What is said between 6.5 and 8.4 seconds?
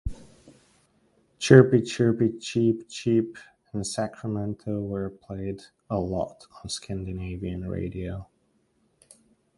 on Scandinavian radio.